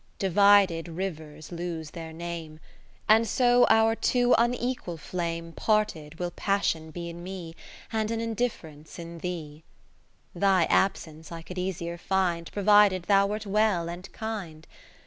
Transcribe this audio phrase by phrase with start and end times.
[0.01, 2.59] VIII Divided rivers lose their name;
[3.07, 7.53] And so our too unequal flame 30 Parted, will Passion be in me,
[7.93, 9.63] And an indifference in thee.
[10.33, 14.65] IX Thy absence I could easier find, Provided thou wert well and kind.